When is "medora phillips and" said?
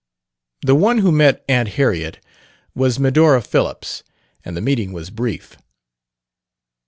2.99-4.57